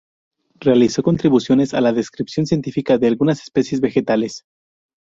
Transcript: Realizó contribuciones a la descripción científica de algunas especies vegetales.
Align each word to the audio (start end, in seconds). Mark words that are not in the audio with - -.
Realizó 0.59 1.03
contribuciones 1.03 1.75
a 1.75 1.79
la 1.81 1.93
descripción 1.93 2.47
científica 2.47 2.97
de 2.97 3.05
algunas 3.07 3.39
especies 3.43 3.81
vegetales. 3.81 4.45